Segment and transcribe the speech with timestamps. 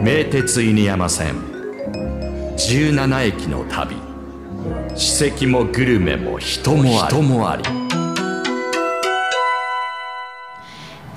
[0.00, 1.34] 名鉄犬山線。
[2.56, 3.96] 17駅の旅。
[4.94, 7.16] 史跡もグルメも人もあり。
[7.16, 7.64] 人もあり。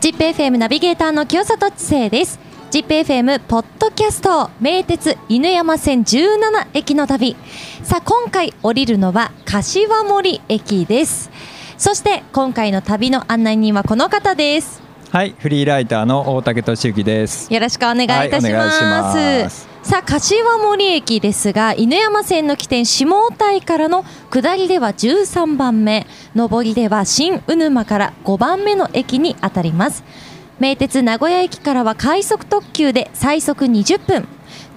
[0.02, 2.40] ZIPFM ナビゲーターの清里知世です。
[2.72, 4.50] ZIPFM ポッドキャスト。
[4.60, 7.36] 名鉄犬山線17駅の旅。
[7.84, 11.30] さあ今回降りるのは柏森駅です。
[11.78, 14.81] そして今回の旅の案内人はこの方です
[15.12, 17.54] はい、フリーライターの大竹俊之です。
[17.54, 19.50] よろしくお願いいたしはいお願い
[19.84, 26.08] さあ柏森駅ですが犬山線の起点下台からの下りでは13番目。
[26.34, 30.06] 上りでは新鵜沼から5番目の駅にあたります。
[30.62, 34.26] 名鉄名古屋駅からは快速特急で最速20分。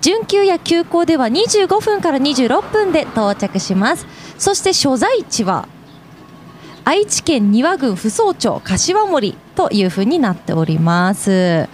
[0.01, 4.05] 準急や急行では25分から26分で到着します。
[4.37, 5.69] そして所在地は
[6.85, 11.69] 愛知県丹羽郡扶桑町柏森というふうになっております。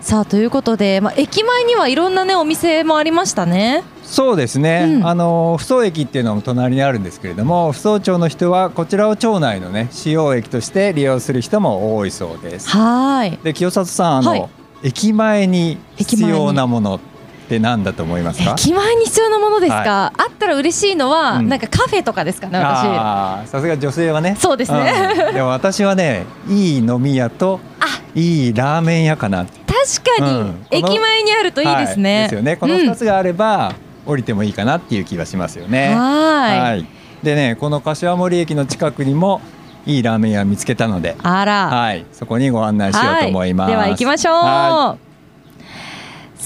[0.00, 3.82] さあということで、まあ、駅前にはいろんなねお店もありましたね。
[4.02, 4.86] そうですね。
[4.88, 12.68] うんあの扶桑駅っていうのも隣にあるんですけれども、扶桑町の人はこちらを町内のね主要駅として利用する人も多いそうです。
[12.70, 13.38] はーい。
[13.42, 14.48] で清里さんあの、はい
[14.82, 17.00] 駅前に必要なもの
[17.46, 18.56] って何だと思いますか？
[18.58, 19.76] 駅前に必要なものですか？
[19.78, 22.58] はあったら嬉しいのは、うんなんかカフェとかですかね。
[22.58, 23.48] 私。
[23.48, 24.36] さすが女性はね。
[24.38, 29.46] そうですねうんでも私はね、いい飲み屋とあいいラーメン屋かな。
[29.46, 32.14] 確かに、うん駅前にあるといいですね。
[32.14, 32.56] はいですよね。
[32.56, 33.74] このうん二つがあれば、
[34.04, 35.94] 降りてもいいかなっていう気がしますよね。
[35.94, 36.86] はーいい。
[37.22, 39.40] でね、この柏森駅の近くにも
[39.86, 41.68] いいラーメン屋見つけたので、あら。
[41.68, 43.70] はい、そこにご案内しようと思います。
[43.70, 44.98] はい、では行きましょう、は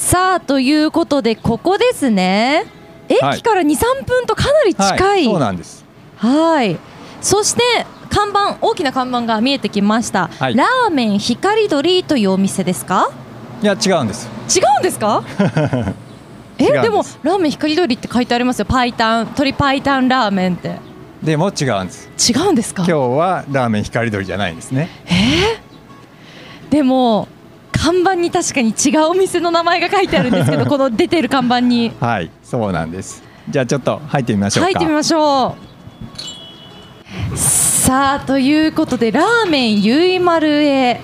[0.00, 2.64] さあということでここですね。
[3.20, 3.38] はい。
[3.38, 5.84] 駅から23分とかなり近い、はいそうなんです。
[6.16, 6.78] はい。
[7.20, 7.60] そして
[8.08, 10.56] 看板大きな看板が見えてきました、はい。
[10.56, 13.10] ラーメン光鳥というお店ですか？
[13.62, 14.26] いや違うんです。
[14.58, 15.22] 違うんですか？
[16.56, 18.64] えでもラーメン光鳥って書いてありますよ。
[18.64, 20.76] パイタン鶏パイタンラーメンって。
[21.22, 22.08] でも違うんです。
[22.32, 22.84] 違うんですか？
[22.88, 24.88] 今日はラーメン光鳥じゃないんですね。
[26.70, 27.28] でも
[27.80, 33.22] 看板に確かに違うお店の名前が書いてあるんですけど この出てる看板にはい、そうなんです。
[33.48, 34.70] じゃあちょっと入ってみましょうか。
[34.70, 35.56] 入ってみましょ
[37.34, 41.00] うさあということでラーメンゆいまるへ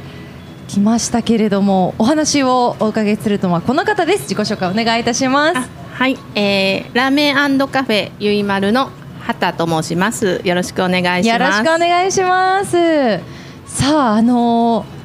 [0.68, 10.40] 来ましたけれどもお話をお伺いするのはこの方です自己紹介お願いいたしますあはい、えー、ラーメンカフェゆいまるの畑と申します。
[10.44, 11.28] よろしくお願いします。
[11.28, 13.18] よろしくお願いします
[13.66, 14.95] さああのー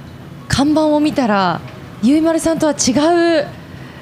[0.51, 1.61] 看板を見たら
[2.03, 3.47] ゆいまるさんとは違う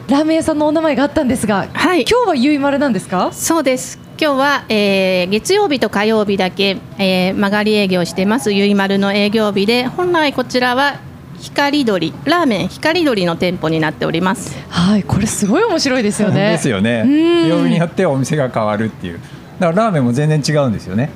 [0.09, 3.31] ラーメン屋さんのお名前があったんですが、はい今日はゆいまるなんですか？
[3.31, 3.99] そうです。
[4.19, 10.99] 今日は、えー、月曜日と火曜日だけ、えー、曲がり営業してますゆいまるの営業日で本来こちらは
[11.39, 14.57] 光鳥ラーメン光鳥の店舗になっております。
[14.69, 17.03] はいこれすごい面白いですよねですよね。
[17.05, 19.19] うん曜日によってお店が変わるっていう。
[19.59, 21.11] だからラーメンも全然違うんですよね。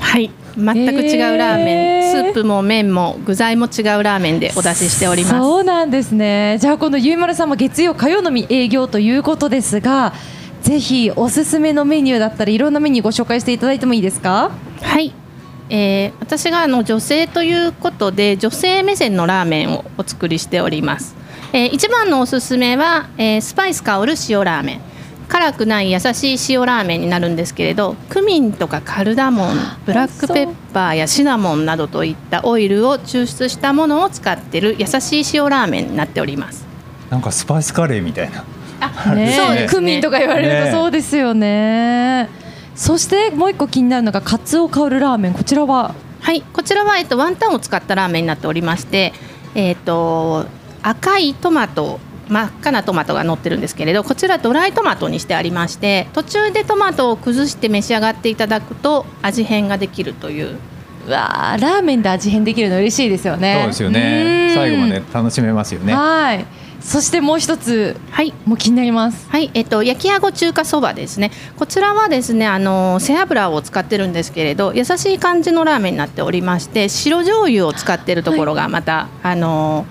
[0.00, 2.24] はい、全く違うラーメン、えー。
[2.24, 5.36] スープも麺も具材も違うラーメンでお出ししております。
[5.36, 6.58] そうなんですね。
[6.60, 10.14] じゃあこのゆいまるさんも月曜火曜のみ営業ということですが
[10.62, 14.50] ぜひおすすめのメニューだったりいろんなメニューご紹介していただいてもいいですか？
[14.82, 15.12] はい、
[15.68, 21.14] えー私があの女性ということで女性目線のラーメンをお作りしております、
[21.52, 24.80] えー一番のおすすめは、えースパイス香る塩ラーメン
[25.28, 36.64] 辛くない優しい塩ラーメンになるんですけれどクミンとかカルダモンブラックペッパーやシナモンなどといったオイルを抽出したものを使っている優しい塩ラーメンになっております。
[37.10, 38.44] なんかスパイスカレーみたいな。
[38.80, 39.32] あね。
[39.32, 40.70] そうクミンとか言われるね。
[40.72, 42.28] とそうですよね。
[42.74, 45.32] そしてもう一個気になるのがカツオ香るラーメン。
[45.32, 45.94] こちらは？
[46.20, 49.12] はい、こちらは、えっと、ワンタンを使ったラーメンになっておりまして、
[49.54, 50.46] えっと、
[50.82, 60.56] 赤いトマト真っ赤なトマトが乗ってるんですけれどこちらドライトマトにしてありまして途中でトマトを崩して召し上がっていただくと味変ができるという
[61.06, 64.48] うわーラーメンで味変できるの嬉しいですよねそうですよね。
[64.48, 65.94] うん最後まで楽しめますよね。
[65.94, 66.44] はい
[66.80, 71.30] そしてもう一つはいもう気になりますはい、えっと、焼きあご中華そばですね。
[71.58, 79.84] こちらはですね、あの背脂を使ってるんですけれど、優しい感じのラーメンになっておりまして、白醤油を使ってるところがまた、あの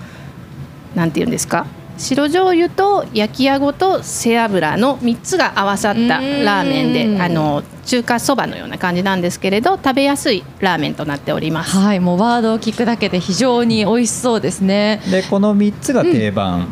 [0.94, 1.66] なんていうんですか？
[1.98, 11.76] 白醤油と焼きあごと背脂の3つが合わさったラーメンうんであの中華そばのような感じなんですけれど食べやすいラーメンとなっております。
[11.76, 15.00] はいもうワードを聞くだけで非常に美味しそうですね。
[15.10, 16.68] でこの三つが定番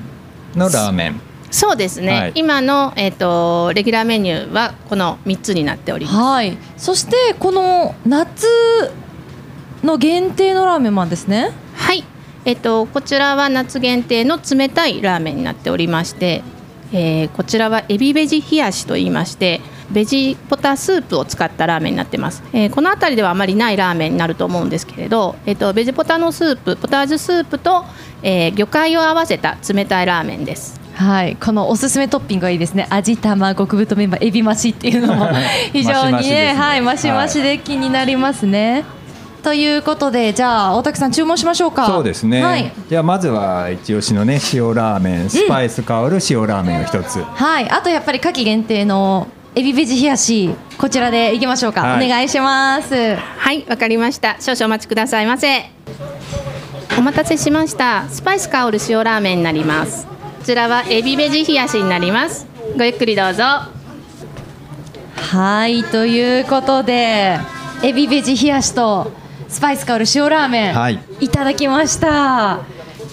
[0.54, 1.20] のラーメン。
[1.50, 2.32] そうですね、はい。
[2.34, 6.16] 今の、えっとレギュラーメニューはこの3つになっております。
[6.16, 6.58] はい。
[6.76, 8.48] そしてこの夏
[9.84, 11.42] の限定のラーメンもあるんですね。
[11.42, 11.52] はい、
[12.44, 16.42] えっと、こちらは夏限定の冷たいラーメンになっておりまして、
[16.92, 19.60] えーこちらはエビベジ冷やしと言いまして
[19.90, 27.84] ベジポタスープを使ったラーメンになってます、えーこの辺りではあまりないラーメンになると思うんですけれど、えっと、ベジポタのスープポタージュスープと、
[28.22, 30.80] えー魚介を合わせた冷たいラーメンです。
[30.94, 32.86] はい、このおすすめトッピングがいいですね。
[32.88, 35.28] 味玉、極太メンバー、エビ増しっていうのも
[35.72, 36.54] 非常にマシマシね、ね。
[36.54, 38.84] はい、マシマシで気になりますね。
[39.44, 41.86] ということで、じゃあ大竹さん注文しましょうか。
[41.86, 51.82] そうですね、はい、じゃあまずは一押しのね塩ラーメンスパイス香る塩ラーメンを一つ、はい、あとやっぱり夏季限定のエビベジ冷やし、こちらでいきましょうか。
[51.82, 53.16] はいお願いします。
[53.16, 54.36] はい、わかりました。
[54.40, 55.70] 少々お待ちくださいませ。
[56.98, 58.08] お待たせしました。
[58.08, 60.06] スパイス香る塩ラーメンになります。
[60.06, 60.12] こ
[60.42, 62.46] ちらはエビベジ冷やしになります。
[62.76, 63.44] ごゆっくりどうぞ。
[65.16, 67.38] はい、ということで、
[67.82, 69.12] エビベジ冷やしと
[69.54, 72.64] スパイス香る塩ラーメン、はいいただきました。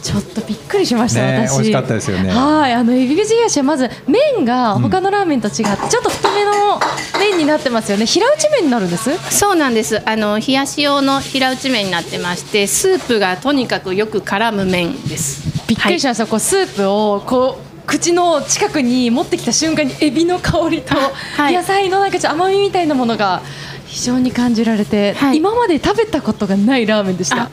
[0.02, 1.24] ちょっとびっくりしました、私。
[1.24, 6.80] ね美味しかったですよねはい、あのエビベジ冷やしはまず麺が他のラーメンと違って、ちょっと太めの
[7.20, 8.08] 麺になってますよね。
[8.08, 9.16] 平打ち麺になるんです？
[9.30, 10.02] そうなんです。
[10.10, 15.68] あの冷やし用の平打ち麺になってまして、スープがとにかくよく絡む麺です。
[15.68, 16.26] びっくりしました。
[16.26, 17.72] こうスープをこう。
[17.84, 20.96] 口の近くに持ってきた瞬間にエビの香りと
[21.36, 23.42] はい野菜のなんかちょっと甘みみたいなものが
[23.92, 27.52] 非常に感じられて、はい今まで食べたことがないラーメンでした。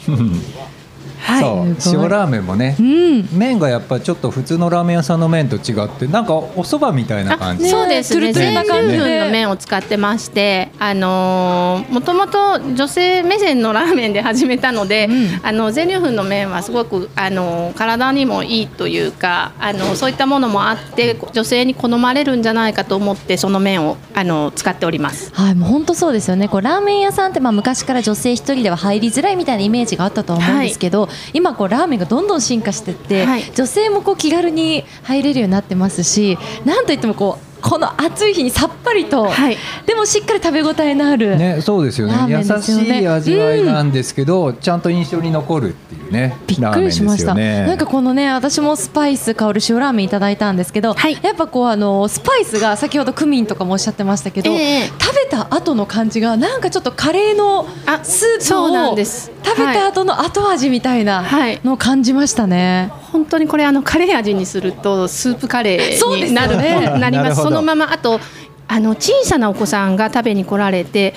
[1.21, 1.81] はい。
[1.81, 8.33] そう塩ラーメンもね、うん、麺がやっぱちょっと普通のラーメン屋さんの麺と違ってなんかお蕎麦みたいな感じ、ねそうですね。
[8.33, 25.33] 全粒粉の麺を使ってまして、あのー、もともと女性目線のラーメンで始めたので、うんあの全粒粉の麺はすごくあのー体にもいいというか、あのそういったものもあって女性に好まれるんじゃないかと思ってその麺をあの使っております。
[25.35, 26.49] はい、もう本当そうですよね。
[26.49, 33.43] こうラーメン屋さんってまあ昔から女性一人では入りづらいみたいなイメージがあったと思うんですけど、今こうラーメンがどんどん進化していって、はい。
[33.55, 39.57] 女性もこう気軽に入れるようになってますし、なんといってもこうこの暑い日にさっぱりと、はい。
[39.87, 41.37] でもしっかり食べ応えのある。
[41.37, 42.15] ね、そうですよね。
[42.15, 42.85] ラーメン優ですよね。
[42.85, 47.67] しい味わいなんですけど、ちゃんと印象に残るっていうねびっくりしました、ね。
[47.67, 51.19] なんかこのね私もスパイス香る塩ラーメンいただいたんですけど、はい。
[51.23, 54.87] やっぱこうあのスパイスが先ほどクミンとかもおっしゃってましたけど、ええ。
[54.87, 59.31] 食べた後の感じがなんかちょっとカレーのあスープそうなんをです。
[59.45, 61.61] 食べた後の後味みたいなはい。
[61.65, 62.93] のを感じましたね。
[63.13, 67.43] 本当にこれあのカレー味にするとスープカレーになるよねなります。
[67.43, 68.21] そのままあと
[68.67, 71.15] あの小さなお子さんが食べに来られて。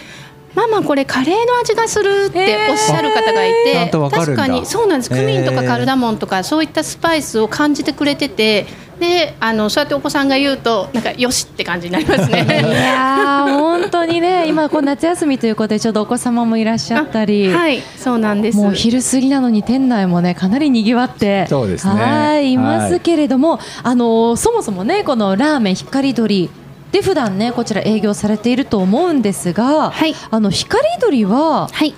[0.54, 8.66] ママこれカレーの味がするっておっしゃる方がいて、へー確かにそうなんですクミンとかカルダモンとかそういったスパイスを感じてくれてて
[9.02, 12.62] であのそうやってお子さんが言うとなんかよしって感じになりますいね。
[12.64, 17.52] やー本当にね今こう夏休みということでちょうどお子様もいらっしゃったり。
[17.52, 18.58] はいそうなんです。
[18.58, 26.50] もう昼過ぎなのに店内もねかなり賑わってそうですねはいいますけれども、あのそもそもねこのラーメン光鳥
[26.92, 31.96] で普段ねこちら営業されていると思うんですが、はいあの光鳥ははい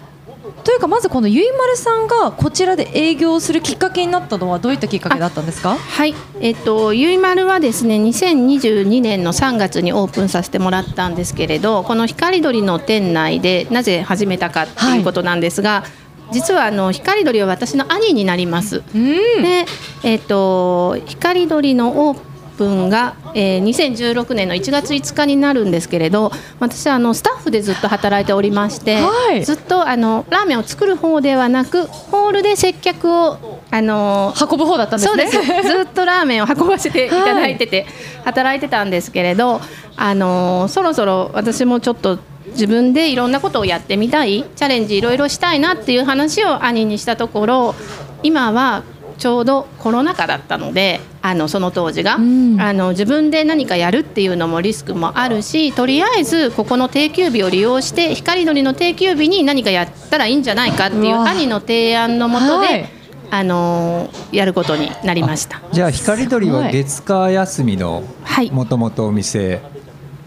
[0.64, 5.76] というかまずこのゆいまるさんがこちらで営業するきっかけになったのはどういったきっかけだったんですか？
[5.76, 15.84] はい、えっと、ゆいまるはですね、2022年の3月にオープンさせてもらったんですけれど、この光鳥の店内でなぜ始めたかっていうことなんですが、
[16.32, 18.84] 実はあの光鳥は私の兄になります。
[18.96, 19.44] うん。
[19.44, 19.66] で、
[20.04, 29.44] えっと、光鳥のオープンが、えー、2016年の1月5日になるんですけれど私はあのスタッフでずっと働いておりまして、はい。
[29.44, 35.28] ずっとあのラーメンを作る方ではなくホールで接客をあの運ぶ方だったんですね。
[35.32, 35.68] そうです。
[35.68, 37.86] ずっとラーメンを運ばせていただいてて、
[38.24, 39.62] 働いてたんですけれど、
[39.96, 47.76] あのーそろそろ私もちょっと自分でいろんなことをやってみたいチャレンジいろいろしたいなっていう話を兄にしたところ
[48.22, 48.84] 今は
[49.18, 52.60] ちょうどコロナ禍だったのであのその当時が、ん。
[52.60, 62.90] あの自分で何かやるっていうのもリスクもあるしとりあえずここの定休日を利用して光鳥の定休日に何かやったらいいんじゃないかっていう兄の提案のもとで、はい。
[63.32, 65.62] あのーやることになりました。
[65.72, 68.52] じゃあ光鳥は月火休みのはい。
[68.52, 69.62] もともとお店。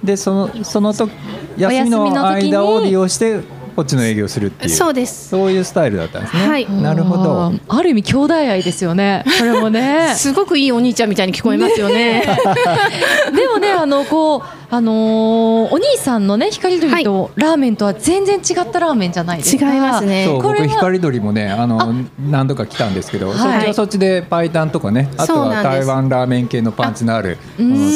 [0.02, 1.10] でそのそのと
[1.58, 3.40] お休みの間を利用して
[3.76, 5.28] こっちの営業するっていうそうです。
[5.28, 9.22] そういうスタイルだったんですね、はいなるほどうんある意味兄弟愛ですよね。
[9.38, 10.14] これもね。
[10.16, 12.24] すごくいいお兄ちゃんみたいに聞こえますよね。
[13.36, 19.66] でもねあのこうあのーお兄さんのね光鳥とラーメンとは全然違ったラーメンじゃないです違いか。
[19.66, 20.28] ますね。
[20.28, 23.38] 僕光鳥もねあの何度か来たんですけど、はい。
[23.38, 27.38] そっちはそっちでパイタンとかねあとは台湾ラーメン系のパンチのある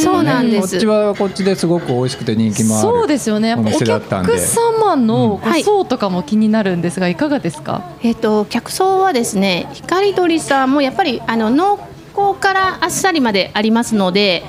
[0.03, 0.71] そうなんです。
[0.73, 3.55] こっちはこっちですごく美味しくて人気もあるそうですよね。
[3.55, 4.33] おお店だったんで。
[4.33, 7.83] 客様の層とかも気になるんですがいかがですか？
[8.03, 11.79] えっ、と客層はですね光鳥さんもやっぱりあの濃
[12.15, 14.45] 厚からあっさりまでありますので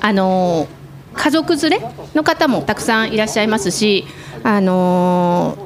[0.00, 0.66] あの
[1.14, 1.80] 家族連れ
[2.14, 4.04] の方もたくさんいらっしゃいますし
[4.42, 5.56] あの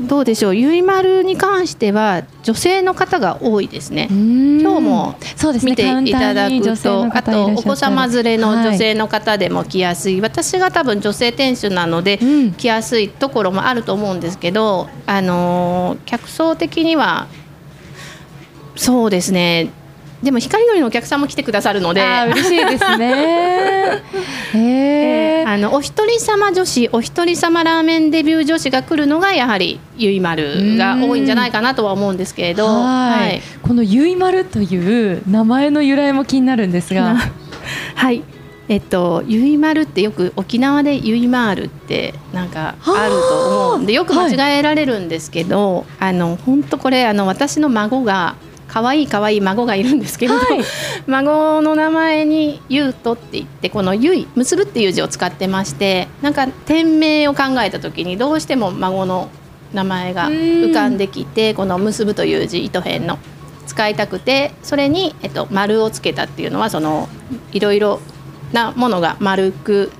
[0.00, 4.08] どうでしょうゆいまるに関しては女性の方が多いですね。
[4.10, 5.70] 今今日もそうですね。
[5.70, 12.52] 見ていただくと、あとお子様連れの女性の方でも来やすい、私が多分女性店主なので、うん。
[12.54, 17.28] 来やすいところもあると思うんですけど、あのー客層的には
[18.74, 19.70] そうですね
[20.22, 22.02] でも光鳥のお客さんも来てくださるので。
[22.28, 24.02] 嬉しいですね。
[24.54, 25.44] へえ。
[25.46, 37.16] あのお一人様女子お一人様ラーメンデビュー女子が来るのがやはりゆいまるが多いんじゃないかなとは思うんですけれど、はいはいこのゆいまるという名前の由来も気になるんですが。
[37.94, 38.22] はい。
[38.68, 48.36] えっと、ゆいまるってよく沖縄でゆいまーるってなんかあると思うんでよく間違えられるんですけど、あの本当これあの私の孫が
[48.74, 50.64] 可愛い可愛い孫がいるんですけれど、はい。
[51.06, 59.30] 孫の名前にゆうとって言ってこのゆい結ぶっていう字を使ってましてなんか店名を考えた時にどうしても孫の
[59.72, 63.20] 名前が浮かんできてこの結ぶという字糸辺の
[63.68, 67.08] 使いたくてそれに、えっと、丸をつけたっていうのはその
[67.52, 68.00] いろいろ
[68.52, 69.92] なものが丸く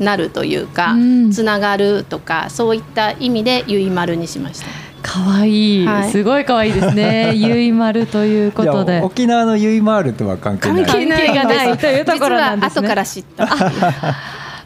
[0.00, 1.30] なるというか、うん。
[1.30, 4.87] つながるとかそういった意味でゆい丸にしました。
[5.02, 7.32] 可愛いはいすごい可愛いですね。
[7.34, 9.04] ゆいまるということであ。
[9.04, 13.48] 沖縄のゆいまーるとは関係ない関係ないというところなんですね実は後から知った。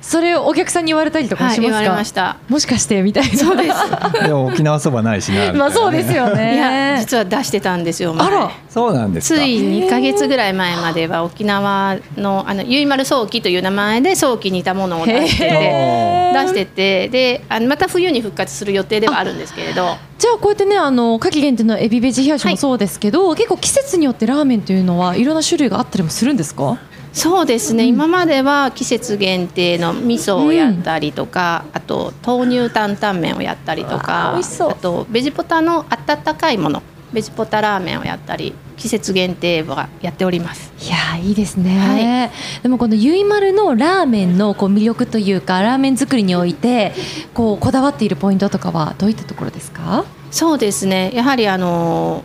[0.03, 2.23] それをお客さんに言われたりとかはい、言われしますか。
[2.23, 2.53] ました。
[2.53, 3.39] もしかしてみたいな。
[3.39, 4.23] そうです。
[4.25, 6.97] でも沖縄そばないしなみたいなねまあそうですよいやね。
[7.01, 8.13] 実は出してたんですよ。
[8.13, 26.79] 前あらそうなんですかつい2ヶ月ぐらい前までは沖縄のあのゆいまる早期という名前で早期に似たものを出してて出しててであのまた冬に復活する予定ではあるんですけれどじゃあこうやってねあの夏季限定のエビベジ冷やしはいもそうですけど、結構季節によってラーメンというのはいろんな種類があったりもするんですか？
[27.13, 34.71] そうですね、今までは季節限定の味噌をやったりとか、あと豆乳担々麺をやったりとか美味しそう。
[34.71, 40.73] あとベジポタの温かいものベジポタラーメンをやったり季節限定はやっております。
[40.81, 46.93] いやーいいですね、でもこのゆいまるのラーメンのこう魅力というかラーメン作りにおいて
[47.35, 50.07] こうこだわっているポイントとかはどういったところですか？
[50.31, 51.13] そうですね。
[51.15, 52.23] やはりあの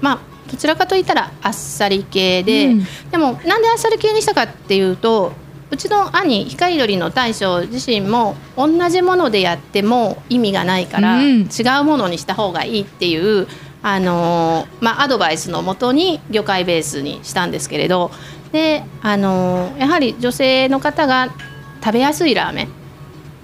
[0.00, 2.84] ーまあどちらかといったらあっさり系で、うん。
[3.10, 5.32] でもなんであっさり系にしたかっていうと
[5.70, 11.40] うちの兄光鳥の大将自身も同じものでやっても意味がないから、うん。
[11.42, 13.48] 違うものにした方がいいっていう
[13.82, 18.12] あのーまあ、アドバイスのもとに魚介ベースにしたんですけれど
[18.52, 21.34] で、あのーやはり女性の方が
[21.82, 22.68] 食べやすいラーメン、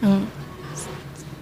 [0.02, 0.28] うん、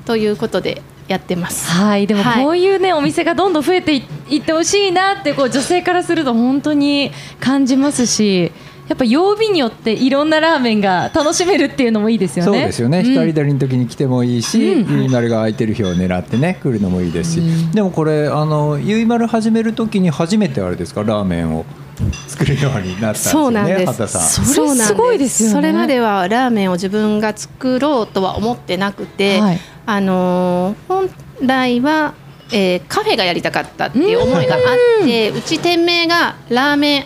[0.06, 1.70] ということでやってます。
[1.70, 2.06] はい。
[2.06, 2.44] でもはい。
[2.44, 8.50] こういうね、お店がどんどん増えていいってほしいなってこう女性からすると本当に感じますし
[8.88, 12.52] やっぱ曜日によっていろんなラーメンが楽しめるっていうのもいいですよね。
[12.52, 13.04] そうですよね、ん。
[13.04, 14.98] 光鳥の時に来てもいいし、うん。
[15.00, 17.70] ゆいまるが空いてる日を狙ってね来るのもいいですし、うん。
[17.72, 21.02] でもこれあのゆいまる始める時に初めてあれですか？
[21.02, 21.64] ラーメンを
[22.28, 23.86] 作るようになったんですよねそうなんです。
[23.86, 24.22] 畑さん。
[24.44, 25.54] それすごいですよね。
[25.54, 31.10] それまではラーメンを自分が作ろうとは思ってなくて、はいあのー本
[31.42, 32.14] 来は、
[32.52, 34.60] えーカフェがやりたかったっていう思いがあっ
[35.04, 37.04] て、うち店名がラーメン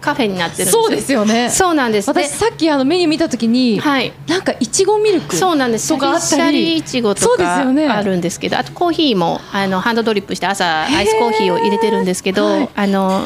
[0.00, 0.82] カフェになってるんですよ。
[0.82, 1.50] そうですよね。
[1.50, 2.08] そうなんです。
[2.08, 4.12] 私さっきあのメニュー見た時に、はい。
[4.26, 5.88] なんかいちごミルクそうなんです。
[5.88, 7.88] とかあったシャリりイチゴとそうですかよね。
[7.88, 12.68] あるんですけど、あとコーヒーもあのハンドドリップして朝アイスコーヒーを入れてるんですけど、はい。
[12.74, 13.24] あの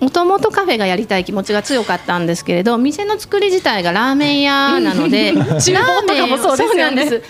[0.00, 7.04] もともとカフェがやりたい気持ちが強かったんですけれど店の作り自体がラーメン屋なのでラ 厨房とかもそうですよね。
[7.04, 7.20] ラー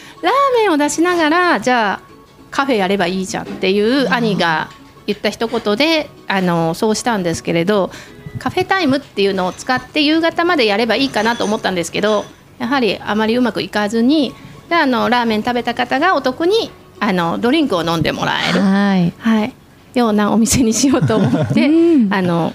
[0.59, 2.07] メンを出しながらじゃあ
[2.51, 4.69] カフェやればいいじゃんっていう兄が
[5.07, 7.91] 言った一言であのそうしたんですけれど
[8.39, 12.25] カフェタイムっていうのを使って夕方までやればいいかなと思ったんですけど
[12.59, 14.35] やはりあまりうまくいかずに
[14.69, 19.13] であのラーメン食べた方がお得にあのドリンクを飲んでもらえる、はい。
[19.19, 19.55] はい、
[19.97, 22.13] ようなお店にしようと思って、うん。
[22.13, 22.53] あの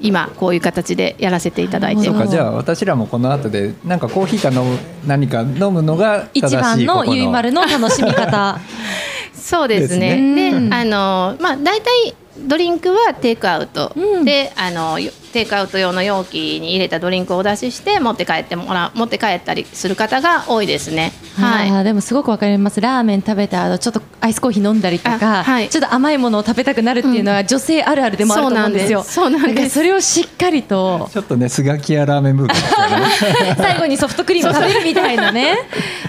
[0.00, 1.96] 今こういう形でやらせていただいて。
[1.96, 8.58] ますそうかじゃあ私らもこの後でなんかコーヒーか飲む何か飲むのが正しい一番のゆいまるの楽しみ方。
[9.34, 10.10] そうですね。
[10.10, 10.50] ですね。
[10.50, 10.74] で、うん。
[10.74, 14.24] あのまあ大体ドリンクはテイクアウト、うん。
[14.24, 21.12] で、あのよテイクアウト用の容器に入れたドリンクをお出しして持って帰ってもらう持って帰ったりする方が多いですね。
[21.36, 21.70] はい。
[21.70, 22.80] あーでもすごくわかります。
[22.80, 25.68] ラーメン食べた後ちょっとアイスコーヒー飲んだりとか、あはい。
[25.68, 29.44] ちょっと甘いものを食べたくなるっていうのは女性あるあるでもあると思うんですよ、そうなんです。
[29.44, 29.54] そうなんです。
[29.54, 33.54] だからそれをしっかりとちょっとねスガキ屋ラーメンブームね。
[33.56, 35.56] 最後にソフトクリーム食べるみたいなね。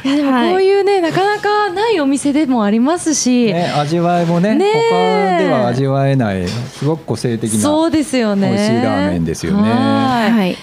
[0.03, 0.49] いやでもはい。
[0.51, 5.37] こういうね、なかなかないお店でもありますし、ね味わいもねねえ。
[5.39, 8.49] 他では味わえないすごく個性的なそうですよね。
[8.49, 9.69] 美味しいラーメンですよね。
[9.69, 10.31] はい。
[10.31, 10.57] はい。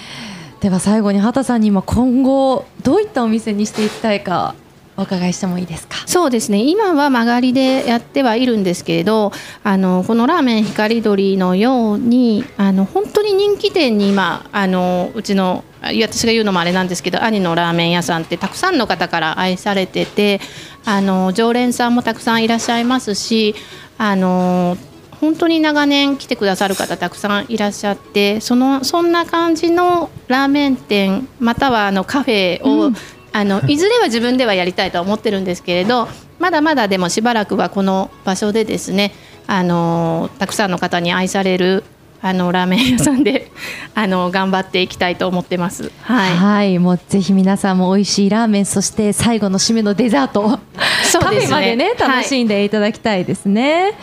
[0.61, 4.55] では最後に畑さんに今今後どういったお店にしていきたいか
[4.97, 5.97] お伺いしてもいいですか？
[6.05, 6.59] そうですね。
[6.59, 9.33] 今は曲がりでやってはいるんですけれど
[9.65, 20.43] あのこのラーメン光鳥のようにあの本当に人気店に今あのうちのあ私が言うのもあれなんですけど兄のラーメン屋さんってたくさんの方から愛されてて
[20.85, 23.55] あの常連さんもたくさんいらっしゃいますし
[23.97, 24.77] あの
[25.21, 32.95] 本当に長年来てくださる方たくさんいらっしゃってそのそんな感じのラーメン店またはあのカフェを、うん。
[33.33, 36.09] あのいずれは自分ではやりたいとは思ってるんですけれど
[36.41, 39.13] まだまだでもしばらくはこの場所でですね
[39.47, 41.85] あのたくさんの方に愛される
[42.23, 43.51] あのラーメン屋さんで
[43.95, 45.91] あの頑張っていきたいと思ってます。
[46.03, 50.59] はい、はい、もうぜひ皆さんも美味しいラーメンそして最後の締めのデザート
[51.05, 51.57] そうカフですね。
[51.57, 52.09] ェまでねはい。
[52.17, 53.95] 楽しんでいただきたいですね、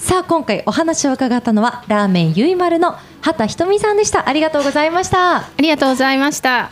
[0.00, 4.28] さあ今回お話を伺ったのはラーメンゆいまるの畑ひとみさんでした。
[4.30, 5.36] ありがとうございました。
[5.36, 6.70] ありがとうございました。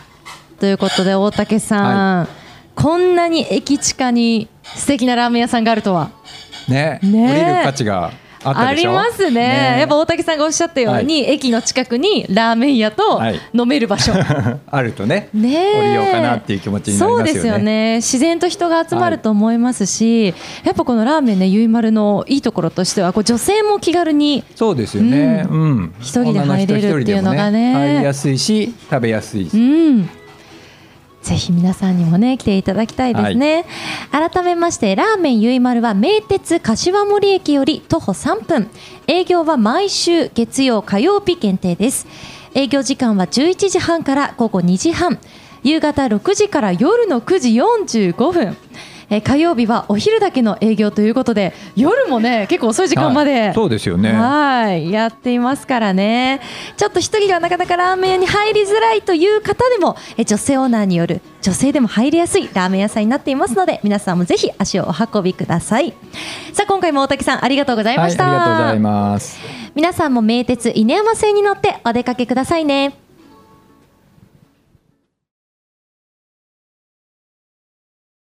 [0.59, 2.27] ということで大竹さん、
[2.75, 6.09] こんなに駅近に素敵なラーメン屋さんがあるとは。
[6.67, 6.99] ね。
[7.03, 7.29] ね。
[7.29, 8.11] え降りる価値が
[8.43, 9.77] ありますね。
[9.79, 13.39] やっぱ大竹さんがおっしゃったように、駅の近くにラーメン屋とはい。
[13.53, 14.13] 飲める場所、
[14.69, 15.79] あるとねねえ。
[15.79, 17.31] 降りようかなっていう気持ちになりますよね。
[17.31, 17.95] そうですよね。
[17.97, 25.45] 自然と人が集まると思いますし、やっぱこのラーメンねゆいまるのいいところとしてはこう女性も気軽にそうですよね。
[25.49, 30.09] ううん、一人で入れるっていうのがね入りやすいし食べやすいし、うん
[31.21, 33.65] ぜひ皆さんにもね来ていただきたいですね、
[34.11, 38.69] 改めましてラーメンゆいまるは名鉄柏森駅より徒歩3分。
[39.07, 42.07] 営業は毎週月曜火曜日限定です。
[42.55, 45.19] 営業時間は11時半から午後2時半。
[45.61, 48.57] 夕方6時から夜の9時45分
[49.09, 54.11] えー火曜日はお昼だけの営業ということで夜もね結構遅い時間まで、はいそうですよね。
[54.13, 54.91] はい。
[54.91, 56.39] やっていますからね。
[56.77, 65.93] ちょっと一人ではなかなかラーメン屋に入りづらいという方でもえ女性オーナーによる女性でも入りやすいラーメン屋さんになっていますので皆さんもぜひ足をお運びください。
[66.53, 69.39] さあ今回も大竹さんありがとうございました、はい、ありがとうございます。
[69.75, 73.08] 皆さんも名鉄犬山線に乗ってお出かけくださいね